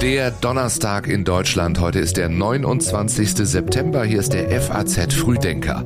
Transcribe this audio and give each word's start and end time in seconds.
Der 0.00 0.30
Donnerstag 0.30 1.08
in 1.08 1.24
Deutschland. 1.24 1.80
Heute 1.80 1.98
ist 1.98 2.18
der 2.18 2.28
29. 2.28 3.34
September. 3.34 4.04
Hier 4.04 4.20
ist 4.20 4.32
der 4.32 4.48
FAZ 4.60 5.12
Frühdenker. 5.12 5.84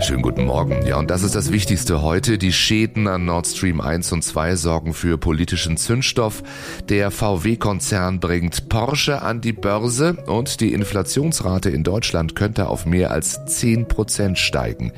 Schönen 0.00 0.20
guten 0.20 0.44
Morgen. 0.44 0.84
Ja, 0.86 0.98
und 0.98 1.10
das 1.10 1.22
ist 1.22 1.34
das 1.34 1.50
Wichtigste 1.50 2.02
heute. 2.02 2.36
Die 2.36 2.52
Schäden 2.52 3.08
an 3.08 3.24
Nord 3.24 3.46
Stream 3.46 3.80
1 3.80 4.12
und 4.12 4.22
2 4.22 4.56
sorgen 4.56 4.92
für 4.92 5.16
politischen 5.16 5.78
Zündstoff. 5.78 6.42
Der 6.90 7.10
VW-Konzern 7.10 8.20
bringt 8.20 8.68
Porsche 8.68 9.22
an 9.22 9.40
die 9.40 9.54
Börse 9.54 10.18
und 10.26 10.60
die 10.60 10.74
Inflationsrate 10.74 11.70
in 11.70 11.84
Deutschland 11.84 12.36
könnte 12.36 12.68
auf 12.68 12.84
mehr 12.84 13.10
als 13.10 13.42
10 13.46 13.88
Prozent 13.88 14.38
steigen. 14.38 14.92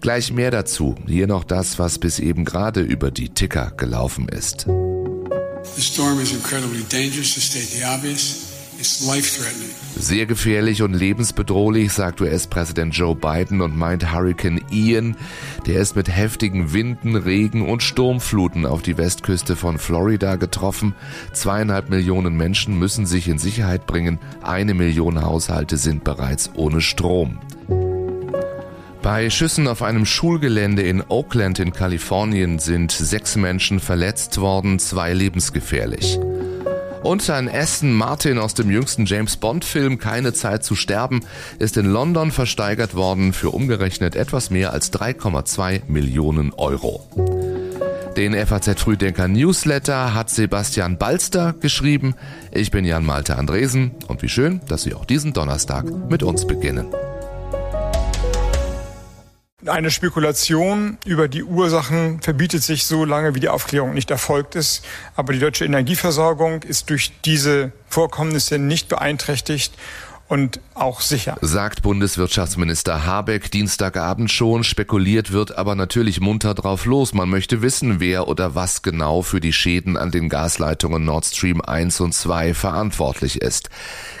Gleich 0.00 0.32
mehr 0.32 0.50
dazu. 0.50 0.96
Hier 1.06 1.28
noch 1.28 1.44
das, 1.44 1.78
was 1.78 2.00
bis 2.00 2.18
eben 2.18 2.44
gerade 2.44 2.80
über 2.80 3.12
die 3.12 3.28
Ticker 3.28 3.72
gelaufen 3.76 4.28
ist. 4.28 4.66
Sehr 9.98 10.26
gefährlich 10.26 10.82
und 10.82 10.94
lebensbedrohlich, 10.94 11.92
sagt 11.92 12.20
US-Präsident 12.20 12.94
Joe 12.94 13.14
Biden 13.14 13.60
und 13.60 13.76
meint 13.76 14.12
Hurricane 14.12 14.60
Ian. 14.70 15.16
Der 15.66 15.80
ist 15.80 15.96
mit 15.96 16.08
heftigen 16.08 16.72
Winden, 16.72 17.16
Regen 17.16 17.68
und 17.68 17.82
Sturmfluten 17.82 18.66
auf 18.66 18.82
die 18.82 18.98
Westküste 18.98 19.56
von 19.56 19.78
Florida 19.78 20.36
getroffen. 20.36 20.94
Zweieinhalb 21.32 21.88
Millionen 21.88 22.36
Menschen 22.36 22.78
müssen 22.78 23.06
sich 23.06 23.28
in 23.28 23.38
Sicherheit 23.38 23.86
bringen. 23.86 24.18
Eine 24.42 24.74
Million 24.74 25.22
Haushalte 25.22 25.76
sind 25.76 26.04
bereits 26.04 26.50
ohne 26.54 26.80
Strom. 26.80 27.38
Bei 29.04 29.28
Schüssen 29.28 29.68
auf 29.68 29.82
einem 29.82 30.06
Schulgelände 30.06 30.80
in 30.80 31.04
Oakland 31.06 31.58
in 31.58 31.74
Kalifornien 31.74 32.58
sind 32.58 32.90
sechs 32.90 33.36
Menschen 33.36 33.78
verletzt 33.78 34.40
worden, 34.40 34.78
zwei 34.78 35.12
lebensgefährlich. 35.12 36.18
Und 37.02 37.28
ein 37.28 37.54
Aston 37.54 37.92
Martin 37.92 38.38
aus 38.38 38.54
dem 38.54 38.70
jüngsten 38.70 39.04
James 39.04 39.36
Bond-Film 39.36 39.98
Keine 39.98 40.32
Zeit 40.32 40.64
zu 40.64 40.74
sterben 40.74 41.20
ist 41.58 41.76
in 41.76 41.84
London 41.84 42.32
versteigert 42.32 42.94
worden 42.94 43.34
für 43.34 43.50
umgerechnet 43.50 44.16
etwas 44.16 44.48
mehr 44.48 44.72
als 44.72 44.90
3,2 44.90 45.82
Millionen 45.86 46.54
Euro. 46.54 47.06
Den 48.16 48.32
FAZ 48.34 48.80
Frühdenker 48.80 49.28
Newsletter 49.28 50.14
hat 50.14 50.30
Sebastian 50.30 50.96
Balster 50.96 51.52
geschrieben. 51.52 52.14
Ich 52.52 52.70
bin 52.70 52.86
Jan 52.86 53.04
Malte 53.04 53.36
Andresen 53.36 53.90
und 54.08 54.22
wie 54.22 54.30
schön, 54.30 54.62
dass 54.66 54.84
Sie 54.84 54.94
auch 54.94 55.04
diesen 55.04 55.34
Donnerstag 55.34 55.84
mit 56.08 56.22
uns 56.22 56.46
beginnen. 56.46 56.86
Eine 59.66 59.90
Spekulation 59.90 60.98
über 61.06 61.26
die 61.26 61.42
Ursachen 61.42 62.20
verbietet 62.20 62.62
sich 62.62 62.84
so 62.84 63.06
lange, 63.06 63.34
wie 63.34 63.40
die 63.40 63.48
Aufklärung 63.48 63.94
nicht 63.94 64.10
erfolgt 64.10 64.56
ist. 64.56 64.84
Aber 65.16 65.32
die 65.32 65.38
deutsche 65.38 65.64
Energieversorgung 65.64 66.62
ist 66.64 66.90
durch 66.90 67.12
diese 67.24 67.72
Vorkommnisse 67.88 68.58
nicht 68.58 68.88
beeinträchtigt 68.88 69.72
und 70.28 70.60
auch 70.74 71.00
sicher. 71.00 71.36
Sagt 71.40 71.82
Bundeswirtschaftsminister 71.82 73.04
Habeck 73.04 73.50
Dienstagabend 73.50 74.30
schon. 74.30 74.64
Spekuliert 74.64 75.32
wird 75.32 75.56
aber 75.56 75.74
natürlich 75.74 76.20
munter 76.20 76.54
drauf 76.54 76.86
los. 76.86 77.14
Man 77.14 77.28
möchte 77.28 77.62
wissen, 77.62 78.00
wer 78.00 78.26
oder 78.26 78.54
was 78.54 78.82
genau 78.82 79.22
für 79.22 79.40
die 79.40 79.52
Schäden 79.52 79.96
an 79.96 80.10
den 80.10 80.28
Gasleitungen 80.28 81.04
Nord 81.04 81.26
Stream 81.26 81.60
1 81.60 82.00
und 82.00 82.12
2 82.12 82.54
verantwortlich 82.54 83.42
ist. 83.42 83.70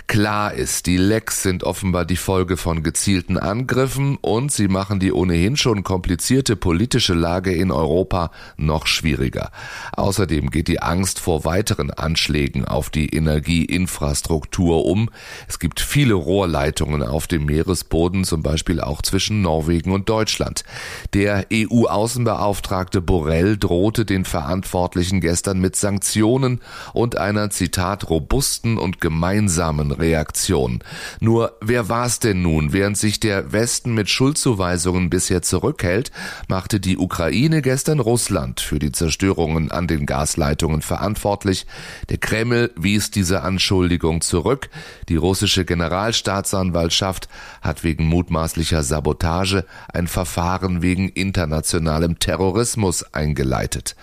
Klar 0.06 0.52
ist, 0.52 0.86
die 0.86 0.98
Lecks 0.98 1.42
sind 1.42 1.64
offenbar 1.64 2.04
die 2.04 2.16
Folge 2.16 2.58
von 2.58 2.82
gezielten 2.82 3.38
Angriffen 3.38 4.16
und 4.20 4.52
sie 4.52 4.68
machen 4.68 5.00
die 5.00 5.12
ohnehin 5.12 5.56
schon 5.56 5.82
komplizierte 5.82 6.56
politische 6.56 7.14
Lage 7.14 7.52
in 7.54 7.70
Europa 7.70 8.30
noch 8.58 8.86
schwieriger. 8.86 9.50
Außerdem 9.96 10.50
geht 10.50 10.68
die 10.68 10.82
Angst 10.82 11.20
vor 11.20 11.46
weiteren 11.46 11.90
Anschlägen 11.90 12.66
auf 12.66 12.90
die 12.90 13.08
Energieinfrastruktur 13.08 14.84
um. 14.84 15.08
Es 15.48 15.58
gibt 15.58 15.80
viele 15.94 16.14
Rohrleitungen 16.14 17.04
auf 17.04 17.28
dem 17.28 17.44
Meeresboden, 17.44 18.24
zum 18.24 18.42
Beispiel 18.42 18.80
auch 18.80 19.00
zwischen 19.00 19.42
Norwegen 19.42 19.92
und 19.92 20.08
Deutschland. 20.08 20.64
Der 21.12 21.46
EU-Außenbeauftragte 21.52 23.00
Borrell 23.00 23.56
drohte 23.56 24.04
den 24.04 24.24
Verantwortlichen 24.24 25.20
gestern 25.20 25.60
mit 25.60 25.76
Sanktionen 25.76 26.60
und 26.94 27.16
einer 27.16 27.50
Zitat 27.50 28.10
robusten 28.10 28.76
und 28.76 29.00
gemeinsamen 29.00 29.92
Reaktion. 29.92 30.80
Nur 31.20 31.56
wer 31.60 31.88
war 31.88 32.06
es 32.06 32.18
denn 32.18 32.42
nun? 32.42 32.72
Während 32.72 32.98
sich 32.98 33.20
der 33.20 33.52
Westen 33.52 33.94
mit 33.94 34.10
Schuldzuweisungen 34.10 35.10
bisher 35.10 35.42
zurückhält, 35.42 36.10
machte 36.48 36.80
die 36.80 36.98
Ukraine 36.98 37.62
gestern 37.62 38.00
Russland 38.00 38.60
für 38.60 38.80
die 38.80 38.90
Zerstörungen 38.90 39.70
an 39.70 39.86
den 39.86 40.06
Gasleitungen 40.06 40.82
verantwortlich. 40.82 41.66
Der 42.08 42.18
Kreml 42.18 42.72
wies 42.74 43.12
diese 43.12 43.42
Anschuldigung 43.42 44.22
zurück. 44.22 44.70
Die 45.08 45.14
russische 45.14 45.64
General 45.64 45.83
Generalstaatsanwaltschaft 45.84 47.28
hat 47.60 47.84
wegen 47.84 48.06
mutmaßlicher 48.06 48.82
Sabotage 48.82 49.66
ein 49.92 50.06
Verfahren 50.06 50.80
wegen 50.80 51.10
internationalem 51.10 52.18
Terrorismus 52.18 53.02
eingeleitet. 53.12 53.94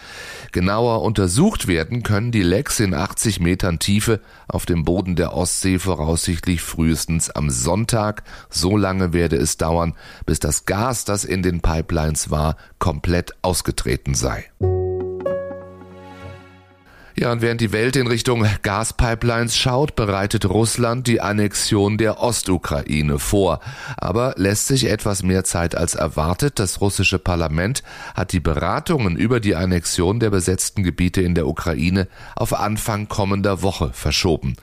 Genauer 0.51 1.01
untersucht 1.01 1.67
werden 1.67 2.03
können 2.03 2.31
die 2.31 2.43
Lecks 2.43 2.79
in 2.79 2.93
80 2.93 3.39
Metern 3.39 3.79
Tiefe 3.79 4.19
auf 4.47 4.67
dem 4.67 4.85
Boden 4.85 5.15
der 5.15 5.33
Ostsee 5.33 5.79
voraussichtlich 5.79 6.61
frühestens 6.61 7.31
am 7.31 7.49
Sonntag. 7.49 8.23
So 8.51 8.77
lange 8.77 9.11
werde 9.11 9.37
es 9.37 9.57
dauern, 9.57 9.95
bis 10.27 10.39
das 10.39 10.65
Gas, 10.65 11.03
das 11.03 11.25
in 11.25 11.41
den 11.41 11.61
Pipelines 11.61 12.29
war, 12.29 12.57
komplett 12.77 13.33
ausgetreten 13.41 14.13
sei. 14.13 14.45
Ja, 17.21 17.31
und 17.31 17.43
während 17.43 17.61
die 17.61 17.71
Welt 17.71 17.95
in 17.97 18.07
Richtung 18.07 18.47
Gaspipelines 18.63 19.55
schaut, 19.55 19.95
bereitet 19.95 20.49
Russland 20.49 21.05
die 21.05 21.21
Annexion 21.21 21.99
der 21.99 22.19
Ostukraine 22.19 23.19
vor. 23.19 23.59
Aber 23.97 24.33
lässt 24.37 24.65
sich 24.65 24.89
etwas 24.89 25.21
mehr 25.21 25.43
Zeit 25.43 25.75
als 25.75 25.93
erwartet. 25.93 26.57
Das 26.57 26.81
russische 26.81 27.19
Parlament 27.19 27.83
hat 28.15 28.31
die 28.31 28.39
Beratungen 28.39 29.17
über 29.17 29.39
die 29.39 29.55
Annexion 29.55 30.19
der 30.19 30.31
besetzten 30.31 30.81
Gebiete 30.81 31.21
in 31.21 31.35
der 31.35 31.45
Ukraine 31.45 32.07
auf 32.35 32.59
Anfang 32.59 33.07
kommender 33.07 33.61
Woche 33.61 33.91
verschoben. 33.93 34.55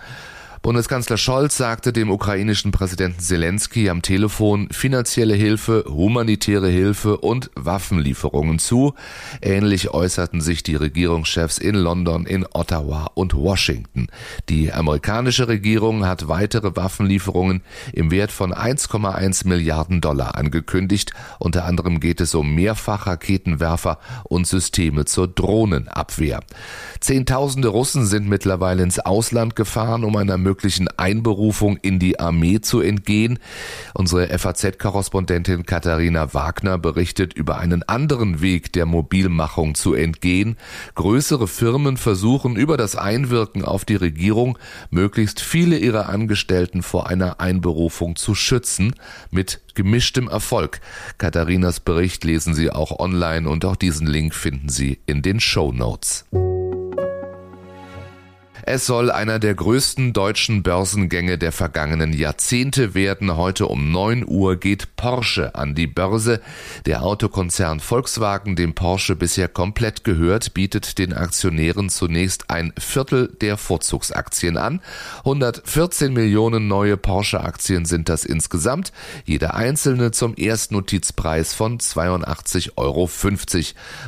Bundeskanzler 0.63 1.17
Scholz 1.17 1.57
sagte 1.57 1.93
dem 1.93 2.11
ukrainischen 2.11 2.73
Präsidenten 2.73 3.21
Zelensky 3.21 3.89
am 3.89 4.03
Telefon 4.03 4.69
finanzielle 4.71 5.35
Hilfe, 5.35 5.85
humanitäre 5.89 6.69
Hilfe 6.69 7.19
und 7.19 7.51
Waffenlieferungen 7.55 8.59
zu. 8.59 8.95
Ähnlich 9.41 9.91
äußerten 9.91 10.41
sich 10.41 10.65
die 10.65 10.75
Regierungschefs 10.75 11.59
in 11.59 11.77
London, 11.77 12.27
in 12.27 12.45
Ottawa 12.53 13.11
und 13.15 13.35
Washington. 13.35 14.09
Die 14.49 14.73
amerikanische 14.73 15.47
Regierung 15.47 16.05
hat 16.05 16.29
weitere 16.29 16.75
Waffenlieferungen 16.75 17.63
im 17.93 18.11
Wert 18.11 18.33
von 18.33 18.53
1,1 18.53 19.47
Milliarden 19.47 20.01
Dollar 20.01 20.35
angekündigt. 20.35 21.13
Unter 21.39 21.67
anderem 21.67 22.01
geht 22.01 22.21
es 22.21 22.35
um 22.35 22.55
Mehrfachraketenwerfer 22.55 23.99
und 24.25 24.47
Systeme 24.47 25.05
zur 25.05 25.29
Drohnenabwehr. 25.29 26.41
Zehntausende 27.01 27.69
Russen 27.69 28.07
sind 28.07 28.29
mittlerweile 28.29 28.83
ins 28.83 28.99
Ausland 28.99 29.55
gefahren, 29.55 30.03
um 30.03 30.17
einer 30.17 30.37
möglichen 30.49 30.89
Einberufung 30.97 31.77
in 31.77 31.99
die 31.99 32.19
Armee 32.19 32.61
zu 32.63 32.81
entgehen. 32.81 33.39
Unsere 33.93 34.29
FAZ-Korrespondentin 34.39 35.67
Katharina 35.67 36.33
Wagner 36.33 36.79
berichtet 36.79 37.35
über 37.35 37.59
einen 37.59 37.83
anderen 37.83 38.41
Weg 38.41 38.73
der 38.73 38.87
Mobilmachung 38.87 39.75
zu 39.75 39.93
entgehen. 39.93 40.57
Größere 40.95 41.47
Firmen 41.47 41.99
versuchen 41.99 42.57
über 42.57 42.79
das 42.79 42.97
Einwirken 42.97 43.63
auf 43.63 43.85
die 43.85 43.97
Regierung 43.97 44.57
möglichst 44.91 45.41
viele 45.41 45.77
ihrer 45.77 46.09
Angestellten 46.09 46.83
vor 46.83 47.11
einer 47.11 47.41
Einberufung 47.41 48.17
zu 48.17 48.35
schützen, 48.35 48.95
mit 49.31 49.61
gemischtem 49.75 50.29
Erfolg. 50.29 50.81
Katharinas 51.19 51.81
Bericht 51.81 52.25
lesen 52.25 52.55
Sie 52.55 52.71
auch 52.71 52.99
online 52.99 53.51
und 53.51 53.67
auch 53.67 53.77
diesen 53.77 54.07
Link 54.07 54.35
finden 54.35 54.71
Sie 54.71 54.99
in 55.05 55.21
den 55.21 55.41
Show 55.41 55.73
Notes. 55.73 56.25
Es 58.71 58.85
soll 58.85 59.11
einer 59.11 59.39
der 59.39 59.55
größten 59.55 60.13
deutschen 60.13 60.63
Börsengänge 60.63 61.39
der 61.39 61.53
vergangenen 61.53 62.13
Jahrzehnte 62.13 62.93
werden. 62.93 63.35
Heute 63.35 63.67
um 63.67 63.91
9 63.91 64.27
Uhr 64.29 64.57
geht 64.57 64.95
Porsche 64.95 65.55
an 65.55 65.75
die 65.75 65.87
Börse. 65.87 66.43
Der 66.85 67.03
Autokonzern 67.03 67.81
Volkswagen, 67.81 68.57
dem 68.57 68.75
Porsche 68.75 69.17
bisher 69.17 69.49
komplett 69.49 70.05
gehört, 70.05 70.53
bietet 70.53 70.99
den 70.99 71.15
Aktionären 71.15 71.89
zunächst 71.89 72.51
ein 72.51 72.75
Viertel 72.79 73.35
der 73.41 73.57
Vorzugsaktien 73.57 74.59
an. 74.59 74.83
114 75.21 76.13
Millionen 76.13 76.69
neue 76.69 76.99
Porsche-Aktien 76.99 77.87
sind 77.87 78.11
das 78.11 78.27
insgesamt. 78.27 78.93
Jede 79.25 79.55
einzelne 79.55 80.11
zum 80.11 80.35
Erstnotizpreis 80.37 81.55
von 81.55 81.79
82,50 81.79 82.75
Euro. 82.77 83.09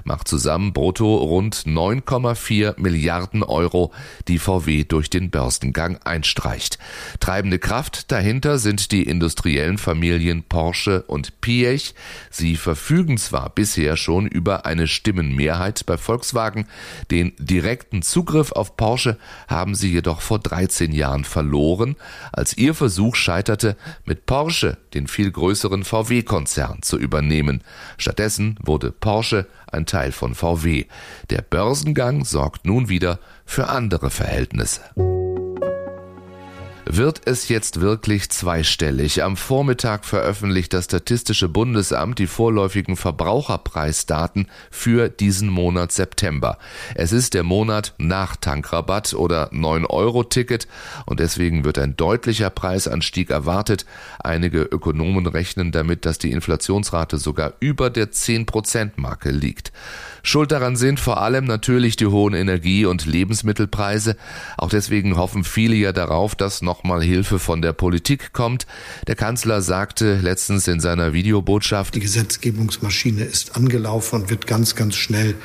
Macht 0.04 0.28
zusammen 0.28 0.74
brutto 0.74 1.16
rund 1.16 1.64
9,4 1.64 2.78
Milliarden 2.78 3.42
Euro, 3.42 3.90
die 4.28 4.38
VW 4.50 4.82
durch 4.82 5.10
den 5.10 5.30
Börsengang 5.30 5.98
einstreicht. 5.98 6.78
Treibende 7.20 7.60
Kraft 7.60 8.10
dahinter 8.10 8.58
sind 8.58 8.90
die 8.90 9.04
industriellen 9.04 9.78
Familien 9.78 10.42
Porsche 10.42 11.02
und 11.02 11.40
Piech. 11.40 11.94
Sie 12.30 12.56
verfügen 12.56 13.16
zwar 13.16 13.50
bisher 13.50 13.96
schon 13.96 14.26
über 14.26 14.66
eine 14.66 14.88
Stimmenmehrheit 14.88 15.86
bei 15.86 15.96
Volkswagen, 15.96 16.66
den 17.12 17.32
direkten 17.38 18.02
Zugriff 18.02 18.50
auf 18.50 18.76
Porsche 18.76 19.18
haben 19.46 19.76
sie 19.76 19.92
jedoch 19.92 20.20
vor 20.20 20.40
13 20.40 20.90
Jahren 20.90 21.22
verloren, 21.24 21.94
als 22.32 22.56
ihr 22.58 22.74
Versuch 22.74 23.14
scheiterte, 23.14 23.76
mit 24.04 24.26
Porsche 24.26 24.78
den 24.94 25.06
viel 25.06 25.30
größeren 25.30 25.84
VW-Konzern 25.84 26.82
zu 26.82 26.98
übernehmen. 26.98 27.62
Stattdessen 27.98 28.58
wurde 28.60 28.90
Porsche 28.90 29.46
ein 29.72 29.86
Teil 29.86 30.12
von 30.12 30.34
VW. 30.34 30.86
Der 31.30 31.42
Börsengang 31.42 32.24
sorgt 32.24 32.66
nun 32.66 32.88
wieder 32.88 33.18
für 33.44 33.68
andere 33.68 34.10
Verhältnisse. 34.10 34.82
Wird 37.00 37.22
es 37.24 37.48
jetzt 37.48 37.80
wirklich 37.80 38.28
zweistellig? 38.28 39.22
Am 39.22 39.38
Vormittag 39.38 40.04
veröffentlicht 40.04 40.74
das 40.74 40.84
Statistische 40.84 41.48
Bundesamt 41.48 42.18
die 42.18 42.26
vorläufigen 42.26 42.94
Verbraucherpreisdaten 42.94 44.48
für 44.70 45.08
diesen 45.08 45.48
Monat 45.48 45.92
September. 45.92 46.58
Es 46.94 47.12
ist 47.12 47.32
der 47.32 47.42
Monat 47.42 47.94
nach 47.96 48.36
Tankrabatt 48.36 49.14
oder 49.14 49.50
9-Euro-Ticket 49.50 50.68
und 51.06 51.20
deswegen 51.20 51.64
wird 51.64 51.78
ein 51.78 51.96
deutlicher 51.96 52.50
Preisanstieg 52.50 53.30
erwartet. 53.30 53.86
Einige 54.22 54.60
Ökonomen 54.60 55.26
rechnen 55.26 55.72
damit, 55.72 56.04
dass 56.04 56.18
die 56.18 56.32
Inflationsrate 56.32 57.16
sogar 57.16 57.54
über 57.60 57.88
der 57.88 58.10
10-Prozent-Marke 58.10 59.30
liegt. 59.30 59.72
Schuld 60.22 60.52
daran 60.52 60.76
sind 60.76 61.00
vor 61.00 61.22
allem 61.22 61.46
natürlich 61.46 61.96
die 61.96 62.08
hohen 62.08 62.34
Energie- 62.34 62.84
und 62.84 63.06
Lebensmittelpreise. 63.06 64.16
Auch 64.58 64.68
deswegen 64.68 65.16
hoffen 65.16 65.44
viele 65.44 65.76
ja 65.76 65.92
darauf, 65.92 66.34
dass 66.34 66.60
nochmal 66.90 67.04
Hilfe 67.04 67.38
von 67.38 67.62
der 67.62 67.72
Politik 67.72 68.32
kommt. 68.32 68.66
Der 69.06 69.14
Kanzler 69.14 69.62
sagte 69.62 70.16
letztens 70.16 70.66
in 70.66 70.80
seiner 70.80 71.12
Videobotschaft, 71.12 71.94
die 71.94 72.00
Gesetzgebungsmaschine 72.00 73.22
ist 73.22 73.54
angelaufen 73.54 74.22
und 74.22 74.30
wird 74.30 74.48
ganz, 74.48 74.74
ganz 74.74 74.96
schnell 74.96 75.36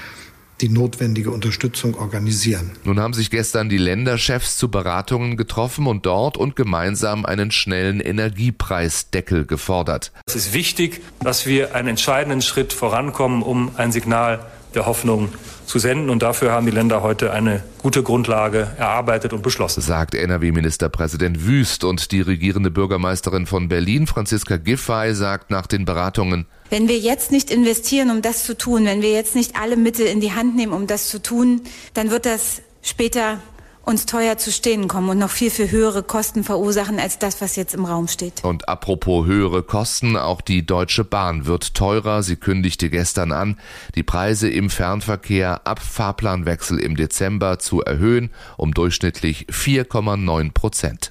die 0.62 0.70
notwendige 0.70 1.30
Unterstützung 1.30 1.94
organisieren. 1.96 2.72
Nun 2.84 3.00
haben 3.00 3.14
sich 3.14 3.30
gestern 3.30 3.70
die 3.70 3.78
Länderchefs 3.78 4.58
zu 4.58 4.72
Beratungen 4.72 5.38
getroffen 5.38 5.86
und 5.86 6.08
dort 6.08 6.36
und 6.36 6.56
gemeinsam 6.56 7.28
einen 7.28 7.52
schnellen 7.52 8.00
Energiepreisdeckel 8.00 9.46
gefordert. 9.46 10.14
Es 10.26 10.36
ist 10.36 10.54
wichtig, 10.54 11.02
dass 11.20 11.46
wir 11.46 11.76
einen 11.76 11.90
entscheidenden 11.90 12.42
Schritt 12.42 12.74
vorankommen, 12.74 13.44
um 13.44 13.70
ein 13.76 13.92
Signal 13.92 14.44
der 14.76 14.86
Hoffnung 14.86 15.30
zu 15.66 15.80
senden. 15.80 16.10
Und 16.10 16.22
dafür 16.22 16.52
haben 16.52 16.66
die 16.66 16.72
Länder 16.72 17.02
heute 17.02 17.32
eine 17.32 17.64
gute 17.82 18.04
Grundlage 18.04 18.72
erarbeitet 18.78 19.34
und 19.34 19.42
beschlossen. 19.42 19.82
Sagt 19.82 20.16
NRW-Ministerpräsident 20.16 21.46
Wüst 21.46 21.84
und 21.84 22.12
die 22.12 22.22
regierende 22.22 22.72
Bürgermeisterin 22.72 23.46
von 23.46 23.68
Berlin, 23.68 24.08
Franziska 24.08 24.58
Giffey, 24.58 25.14
sagt 25.16 25.50
nach 25.50 25.68
den 25.68 25.86
Beratungen, 25.86 26.46
wenn 26.72 26.88
wir 26.88 26.98
jetzt 26.98 27.32
nicht 27.32 27.52
investieren, 27.52 28.10
um 28.10 28.24
das 28.24 28.44
zu 28.44 28.58
tun, 28.58 28.86
wenn 28.86 29.04
wir 29.04 29.12
jetzt 29.12 29.36
nicht 29.36 29.56
alle 29.56 29.78
Mittel 29.78 30.08
in 30.08 30.20
die 30.20 30.34
Hand 30.34 30.56
nehmen, 30.56 30.74
um 30.74 30.88
das 30.88 31.10
zu 31.10 31.22
tun, 31.22 31.62
dann 31.94 32.10
wird 32.10 32.26
das 32.26 32.64
später 32.82 33.40
uns 33.86 34.06
teuer 34.06 34.38
zu 34.38 34.52
stehen 34.52 34.88
kommen 34.88 35.10
und 35.10 35.18
noch 35.18 35.30
viel, 35.30 35.52
viel 35.52 35.72
höhere 35.72 36.04
Kosten 36.04 36.44
verursachen 36.44 37.00
als 37.00 37.20
das, 37.20 37.42
was 37.42 37.56
jetzt 37.56 37.74
im 37.74 37.86
Raum 37.86 38.08
steht. 38.08 38.44
Und 38.44 38.68
apropos 38.68 39.26
höhere 39.26 39.64
Kosten, 39.64 40.18
auch 40.18 40.42
die 40.42 40.66
Deutsche 40.66 41.04
Bahn 41.04 41.46
wird 41.46 41.74
teurer. 41.74 42.24
Sie 42.24 42.36
kündigte 42.36 42.90
gestern 42.90 43.32
an, 43.32 43.58
die 43.96 44.04
Preise 44.04 44.50
im 44.50 44.70
Fernverkehr 44.70 45.66
ab 45.66 45.80
Fahrplanwechsel 45.80 46.80
im 46.80 46.96
Dezember 46.96 47.60
zu 47.60 47.82
erhöhen 47.82 48.32
um 48.58 48.74
durchschnittlich 48.74 49.48
4,9 49.50 50.52
Prozent. 50.54 51.10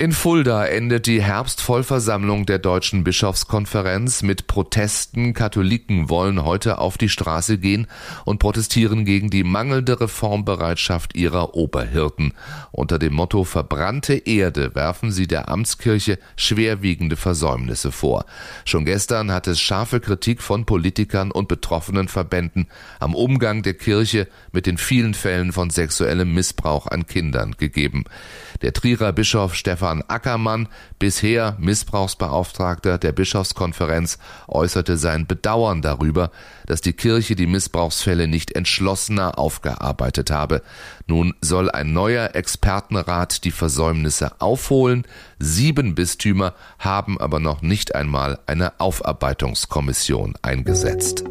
In 0.00 0.12
Fulda 0.12 0.64
endet 0.64 1.08
die 1.08 1.20
Herbstvollversammlung 1.20 2.46
der 2.46 2.60
Deutschen 2.60 3.02
Bischofskonferenz 3.02 4.22
mit 4.22 4.46
Protesten. 4.46 5.34
Katholiken 5.34 6.08
wollen 6.08 6.44
heute 6.44 6.78
auf 6.78 6.98
die 6.98 7.08
Straße 7.08 7.58
gehen 7.58 7.88
und 8.24 8.38
protestieren 8.38 9.04
gegen 9.04 9.28
die 9.28 9.42
mangelnde 9.42 10.00
Reformbereitschaft 10.00 11.16
ihrer 11.16 11.56
Oberhirten. 11.56 12.34
Unter 12.70 13.00
dem 13.00 13.14
Motto 13.14 13.42
Verbrannte 13.42 14.14
Erde 14.14 14.76
werfen 14.76 15.10
sie 15.10 15.26
der 15.26 15.48
Amtskirche 15.48 16.20
schwerwiegende 16.36 17.16
Versäumnisse 17.16 17.90
vor. 17.90 18.24
Schon 18.64 18.84
gestern 18.84 19.32
hat 19.32 19.48
es 19.48 19.58
scharfe 19.58 19.98
Kritik 19.98 20.42
von 20.42 20.64
Politikern 20.64 21.32
und 21.32 21.48
betroffenen 21.48 22.06
Verbänden 22.06 22.68
am 23.00 23.16
Umgang 23.16 23.64
der 23.64 23.74
Kirche 23.74 24.28
mit 24.52 24.66
den 24.66 24.78
vielen 24.78 25.14
Fällen 25.14 25.50
von 25.50 25.70
sexuellem 25.70 26.32
Missbrauch 26.34 26.86
an 26.86 27.08
Kindern 27.08 27.56
gegeben. 27.58 28.04
Der 28.62 28.72
Trierer 28.72 29.12
Bischof 29.12 29.56
Stefan 29.56 29.87
Ackermann, 30.08 30.68
bisher 30.98 31.56
Missbrauchsbeauftragter 31.58 32.98
der 32.98 33.12
Bischofskonferenz, 33.12 34.18
äußerte 34.46 34.96
sein 34.96 35.26
Bedauern 35.26 35.82
darüber, 35.82 36.30
dass 36.66 36.80
die 36.80 36.92
Kirche 36.92 37.34
die 37.34 37.46
Missbrauchsfälle 37.46 38.28
nicht 38.28 38.52
entschlossener 38.52 39.38
aufgearbeitet 39.38 40.30
habe. 40.30 40.62
Nun 41.06 41.34
soll 41.40 41.70
ein 41.70 41.92
neuer 41.92 42.34
Expertenrat 42.34 43.44
die 43.44 43.50
Versäumnisse 43.50 44.40
aufholen. 44.40 45.04
Sieben 45.38 45.94
Bistümer 45.94 46.54
haben 46.78 47.18
aber 47.18 47.40
noch 47.40 47.62
nicht 47.62 47.94
einmal 47.94 48.38
eine 48.46 48.78
Aufarbeitungskommission 48.80 50.34
eingesetzt. 50.42 51.24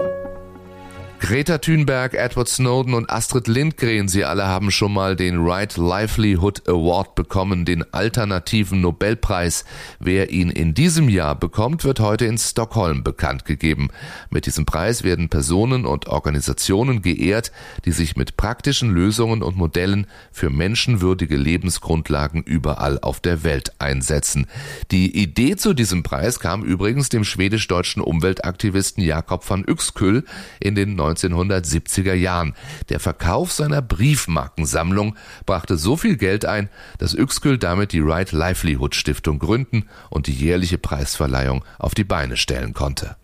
Greta 1.19 1.57
Thunberg, 1.57 2.13
Edward 2.13 2.47
Snowden 2.47 2.93
und 2.93 3.09
Astrid 3.09 3.47
Lindgren, 3.47 4.07
sie 4.07 4.23
alle 4.23 4.45
haben 4.45 4.69
schon 4.69 4.93
mal 4.93 5.15
den 5.15 5.45
Right 5.45 5.75
Livelihood 5.75 6.69
Award 6.69 7.15
bekommen, 7.15 7.65
den 7.65 7.83
alternativen 7.91 8.81
Nobelpreis. 8.81 9.65
Wer 9.99 10.29
ihn 10.29 10.51
in 10.51 10.75
diesem 10.75 11.09
Jahr 11.09 11.33
bekommt, 11.33 11.83
wird 11.83 11.99
heute 11.99 12.25
in 12.25 12.37
Stockholm 12.37 13.03
bekannt 13.03 13.45
gegeben. 13.45 13.89
Mit 14.29 14.45
diesem 14.45 14.65
Preis 14.65 15.03
werden 15.03 15.27
Personen 15.27 15.87
und 15.87 16.07
Organisationen 16.07 17.01
geehrt, 17.01 17.51
die 17.83 17.91
sich 17.91 18.15
mit 18.15 18.37
praktischen 18.37 18.91
Lösungen 18.91 19.41
und 19.41 19.57
Modellen 19.57 20.05
für 20.31 20.51
menschenwürdige 20.51 21.35
Lebensgrundlagen 21.35 22.43
überall 22.43 22.99
auf 22.99 23.19
der 23.19 23.43
Welt 23.43 23.73
einsetzen. 23.79 24.45
Die 24.91 25.17
Idee 25.19 25.55
zu 25.55 25.73
diesem 25.73 26.03
Preis 26.03 26.39
kam 26.39 26.63
übrigens 26.63 27.09
dem 27.09 27.23
schwedisch-deutschen 27.23 28.03
Umweltaktivisten 28.03 29.03
Jakob 29.03 29.49
van 29.49 29.65
Uexküll 29.67 30.23
in 30.59 30.75
den 30.75 30.95
1970er 31.07 32.13
Jahren. 32.13 32.55
Der 32.89 32.99
Verkauf 32.99 33.51
seiner 33.51 33.81
Briefmarkensammlung 33.81 35.15
brachte 35.45 35.77
so 35.77 35.97
viel 35.97 36.17
Geld 36.17 36.45
ein, 36.45 36.69
dass 36.97 37.15
Uexküll 37.15 37.57
damit 37.57 37.93
die 37.93 37.99
Right 37.99 38.31
Livelihood 38.31 38.95
Stiftung 38.95 39.39
gründen 39.39 39.85
und 40.09 40.27
die 40.27 40.33
jährliche 40.33 40.77
Preisverleihung 40.77 41.63
auf 41.79 41.95
die 41.95 42.03
Beine 42.03 42.37
stellen 42.37 42.73
konnte. 42.73 43.15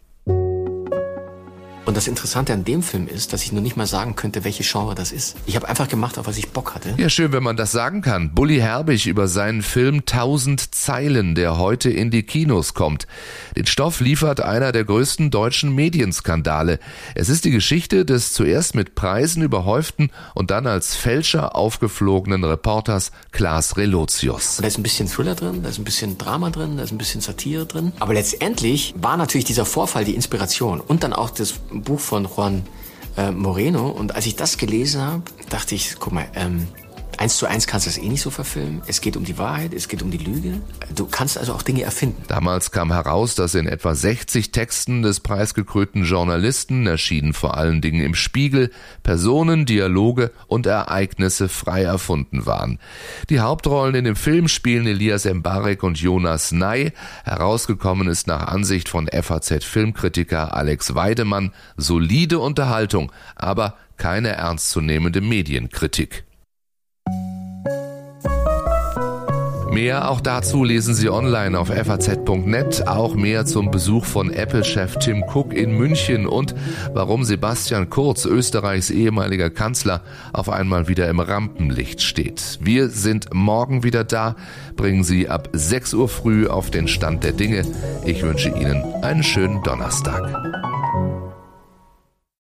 Und 1.86 1.98
das 1.98 2.08
Interessante 2.08 2.54
an 2.54 2.64
dem 2.64 2.82
Film 2.82 3.08
ist, 3.08 3.34
dass 3.34 3.44
ich 3.44 3.52
nur 3.52 3.62
nicht 3.62 3.76
mal 3.76 3.88
sagen 3.88 4.16
könnte, 4.16 4.46
welche 4.46 4.64
Genre 4.64 4.96
das 4.96 5.12
ist. 5.12 5.36
Ich 5.46 5.58
habe 5.58 5.68
einfach 5.68 5.90
gemacht, 5.90 6.18
auf 6.18 6.28
was 6.28 6.38
ich 6.38 6.50
Bock 6.50 6.76
hatte. 6.76 6.96
Ja, 6.98 7.10
schön, 7.10 7.34
wenn 7.34 7.44
man 7.44 7.58
das 7.58 7.74
sagen 7.74 8.02
kann. 8.02 8.34
Bully 8.34 8.60
Herbig 8.60 9.06
über 9.06 9.28
seinen 9.28 9.62
Film 9.62 10.06
Tausend 10.06 10.74
Zeilen, 10.74 11.36
der 11.36 11.58
heute 11.58 11.90
in 11.90 12.10
die 12.10 12.24
Kinos 12.24 12.74
kommt. 12.74 13.06
Den 13.58 13.66
Stoff 13.66 14.00
liefert 14.00 14.40
einer 14.40 14.72
der 14.72 14.86
größten 14.86 15.30
deutschen 15.30 15.76
Medienskandale. 15.76 16.80
Es 17.16 17.28
ist 17.28 17.44
die 17.44 17.52
Geschichte 17.52 18.06
des 18.06 18.32
zuerst 18.32 18.76
mit 18.76 18.96
Preisen 18.96 19.44
überhäuften 19.44 20.10
und 20.36 20.52
dann 20.52 20.68
als 20.68 20.96
Fälscher 20.96 21.54
aufgeflogenen 21.54 22.46
Reporters 22.46 23.12
Klaas 23.34 23.76
Relotius. 23.76 24.58
Da 24.62 24.68
ist 24.68 24.78
ein 24.78 24.84
bisschen 24.84 25.10
Thriller 25.10 25.36
drin, 25.36 25.64
da 25.64 25.70
ist 25.70 25.80
ein 25.80 25.84
bisschen 25.84 26.18
Drama 26.18 26.50
drin, 26.50 26.78
da 26.78 26.84
ist 26.84 26.94
ein 26.94 26.98
bisschen 26.98 27.20
Satire 27.20 27.66
drin. 27.66 27.92
Aber 28.00 28.14
letztendlich 28.14 28.94
war 28.98 29.18
natürlich 29.18 29.46
dieser 29.46 29.66
Vorfall 29.66 30.06
die 30.06 30.16
Inspiration 30.16 30.80
und 30.80 31.04
dann 31.04 31.12
auch 31.12 31.30
das 31.30 31.56
Buch 31.82 32.00
von 32.00 32.26
Juan 32.26 32.64
äh, 33.18 33.32
Moreno. 33.32 33.90
Und 33.90 34.16
als 34.16 34.26
ich 34.26 34.36
das 34.36 34.58
gelesen 34.58 35.02
habe, 35.02 35.24
dachte 35.50 35.76
ich, 35.76 35.96
guck 36.00 36.14
mal, 36.14 36.28
ähm, 36.36 36.68
Eins 37.24 37.38
zu 37.38 37.46
eins 37.46 37.68
kannst 37.68 37.86
du 37.86 37.90
es 37.90 37.98
eh 37.98 38.10
nicht 38.10 38.22
so 38.22 38.32
verfilmen. 38.32 38.82
Es 38.86 39.00
geht 39.00 39.16
um 39.16 39.24
die 39.24 39.38
Wahrheit, 39.38 39.74
es 39.74 39.88
geht 39.88 40.04
um 40.04 40.12
die 40.12 40.18
Lüge. 40.18 40.60
Du 40.94 41.06
kannst 41.06 41.38
also 41.38 41.54
auch 41.54 41.62
Dinge 41.62 41.84
erfinden. 41.84 42.22
Damals 42.28 42.72
kam 42.72 42.92
heraus, 42.92 43.34
dass 43.34 43.56
in 43.56 43.66
etwa 43.66 43.96
60 43.96 44.52
Texten 44.52 45.04
des 45.04 45.22
preisgekrönten 45.22 46.04
Journalisten, 46.04 46.86
erschienen 46.86 47.32
vor 47.32 47.56
allen 47.56 47.80
Dingen 47.80 48.04
im 48.04 48.14
Spiegel, 48.14 48.72
Personen, 49.04 49.66
Dialoge 49.66 50.32
und 50.48 50.66
Ereignisse 50.66 51.48
frei 51.48 51.84
erfunden 51.84 52.46
waren. 52.46 52.78
Die 53.30 53.40
Hauptrollen 53.40 53.96
in 53.96 54.04
dem 54.04 54.18
Film 54.18 54.50
spielen 54.50 54.86
Elias 54.86 55.24
Mbarek 55.24 55.82
und 55.82 55.98
Jonas 55.98 56.52
Ney. 56.52 56.92
Herausgekommen 57.24 58.10
ist 58.10 58.28
nach 58.28 58.48
Ansicht 58.48 58.90
von 58.90 59.08
FAZ-Filmkritiker 59.08 60.54
Alex 60.54 60.94
Weidemann 60.94 61.54
solide 61.78 62.40
Unterhaltung, 62.40 63.14
aber 63.38 63.78
keine 63.96 64.32
ernstzunehmende 64.32 65.22
Medienkritik. 65.22 66.26
Mehr 69.74 70.12
auch 70.12 70.22
dazu 70.22 70.64
lesen 70.64 70.94
Sie 70.94 71.10
online 71.10 71.58
auf 71.58 71.70
faz.net, 71.70 72.88
auch 72.88 73.16
mehr 73.16 73.48
zum 73.48 73.72
Besuch 73.72 74.06
von 74.06 74.30
Apple-Chef 74.30 74.98
Tim 75.00 75.24
Cook 75.24 75.52
in 75.52 75.76
München 75.76 76.28
und 76.28 76.54
warum 76.94 77.24
Sebastian 77.24 77.90
Kurz, 77.90 78.26
Österreichs 78.26 78.92
ehemaliger 78.92 79.50
Kanzler, 79.50 80.02
auf 80.32 80.50
einmal 80.50 80.88
wieder 80.90 81.10
im 81.10 81.20
Rampenlicht 81.20 82.04
steht. 82.04 82.60
Wir 82.62 82.90
sind 82.90 83.34
morgen 83.34 83.84
wieder 83.84 84.04
da, 84.04 84.36
bringen 84.76 85.04
Sie 85.04 85.28
ab 85.28 85.50
6 85.54 85.96
Uhr 85.96 86.08
früh 86.08 86.48
auf 86.48 86.70
den 86.70 86.88
Stand 86.88 87.24
der 87.24 87.32
Dinge. 87.32 87.66
Ich 88.06 88.22
wünsche 88.22 88.50
Ihnen 88.50 88.84
einen 89.02 89.24
schönen 89.24 89.64
Donnerstag. 89.64 90.63